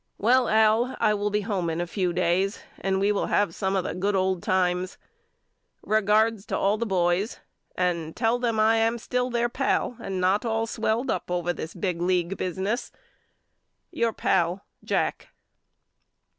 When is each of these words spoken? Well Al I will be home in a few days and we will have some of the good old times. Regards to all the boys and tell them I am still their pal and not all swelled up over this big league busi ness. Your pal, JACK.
Well 0.17 0.49
Al 0.49 0.95
I 0.99 1.13
will 1.13 1.29
be 1.29 1.41
home 1.41 1.69
in 1.69 1.79
a 1.79 1.85
few 1.85 2.11
days 2.11 2.63
and 2.79 2.99
we 2.99 3.11
will 3.11 3.27
have 3.27 3.53
some 3.53 3.75
of 3.75 3.83
the 3.83 3.93
good 3.93 4.15
old 4.15 4.41
times. 4.41 4.97
Regards 5.83 6.43
to 6.47 6.57
all 6.57 6.79
the 6.79 6.87
boys 6.87 7.39
and 7.75 8.15
tell 8.15 8.39
them 8.39 8.59
I 8.59 8.77
am 8.77 8.97
still 8.97 9.29
their 9.29 9.47
pal 9.47 9.97
and 9.99 10.19
not 10.19 10.43
all 10.43 10.65
swelled 10.65 11.11
up 11.11 11.29
over 11.29 11.53
this 11.53 11.75
big 11.75 12.01
league 12.01 12.35
busi 12.35 12.57
ness. 12.57 12.91
Your 13.91 14.11
pal, 14.11 14.65
JACK. 14.83 15.27